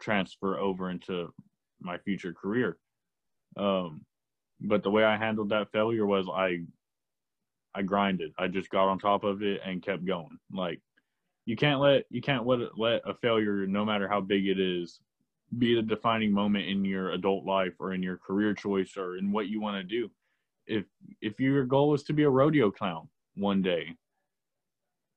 transfer 0.00 0.58
over 0.58 0.90
into 0.90 1.32
my 1.80 1.98
future 1.98 2.32
career. 2.32 2.78
Um, 3.56 4.04
but 4.60 4.82
the 4.82 4.90
way 4.90 5.04
I 5.04 5.16
handled 5.16 5.50
that 5.50 5.72
failure 5.72 6.06
was 6.06 6.26
I 6.32 6.60
I 7.74 7.82
grinded. 7.82 8.32
I 8.38 8.48
just 8.48 8.70
got 8.70 8.88
on 8.88 8.98
top 8.98 9.24
of 9.24 9.42
it 9.42 9.60
and 9.64 9.82
kept 9.82 10.04
going. 10.04 10.38
Like 10.52 10.80
you 11.46 11.56
can't 11.56 11.80
let 11.80 12.04
you 12.10 12.22
can't 12.22 12.46
let 12.46 12.78
let 12.78 13.02
a 13.04 13.14
failure, 13.14 13.66
no 13.66 13.84
matter 13.84 14.08
how 14.08 14.20
big 14.20 14.46
it 14.46 14.58
is, 14.58 15.00
be 15.58 15.74
the 15.74 15.82
defining 15.82 16.32
moment 16.32 16.66
in 16.66 16.84
your 16.84 17.10
adult 17.12 17.44
life 17.44 17.74
or 17.78 17.92
in 17.92 18.02
your 18.02 18.18
career 18.18 18.54
choice 18.54 18.96
or 18.96 19.16
in 19.16 19.30
what 19.32 19.48
you 19.48 19.60
want 19.60 19.76
to 19.76 19.84
do. 19.84 20.10
If 20.66 20.84
if 21.20 21.38
your 21.38 21.64
goal 21.64 21.94
is 21.94 22.02
to 22.04 22.12
be 22.12 22.22
a 22.22 22.30
rodeo 22.30 22.70
clown 22.70 23.08
one 23.34 23.60
day, 23.60 23.94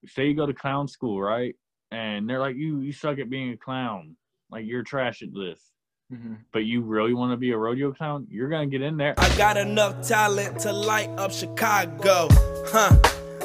say 0.06 0.28
you 0.28 0.36
go 0.36 0.46
to 0.46 0.54
clown 0.54 0.88
school, 0.88 1.22
right? 1.22 1.56
And 1.92 2.30
they're 2.30 2.40
like, 2.40 2.56
you 2.56 2.82
you 2.82 2.92
suck 2.92 3.20
at 3.20 3.30
being 3.30 3.52
a 3.52 3.58
clown, 3.58 4.16
like 4.52 4.66
you're 4.66 4.84
trash 4.84 5.22
at 5.22 5.34
this. 5.34 5.72
Mm-hmm. 6.14 6.36
But 6.54 6.60
you 6.60 6.82
really 6.82 7.14
want 7.14 7.32
to 7.34 7.38
be 7.38 7.52
a 7.52 7.58
rodeo 7.58 7.92
clown? 7.92 8.28
You're 8.30 8.50
gonna 8.50 8.68
get 8.68 8.82
in 8.82 8.98
there. 8.98 9.16
I 9.18 9.36
got 9.38 9.58
enough 9.58 10.08
talent 10.08 10.60
to 10.62 10.72
light 10.72 11.10
up 11.18 11.32
Chicago, 11.32 12.28
huh? 12.68 12.98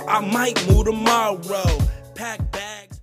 I 0.09 0.21
might 0.21 0.64
move 0.68 0.87
tomorrow. 0.87 1.66
Pack 2.14 2.50
bags. 2.52 3.00